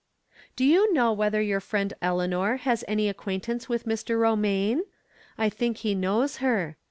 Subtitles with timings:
[0.55, 4.19] Do you know whether your friend Eleanor has any acquaintance with Mr.
[4.19, 4.81] Romaine?
[5.37, 6.75] I tliink he knows her.